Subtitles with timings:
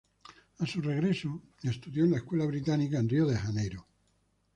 [0.57, 3.85] A su regreso, estudió en la Escuela Británica en Río de Janeiro.